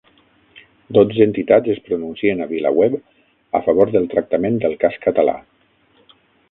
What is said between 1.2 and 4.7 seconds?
entitats es pronuncien a VilaWeb a favor del tractament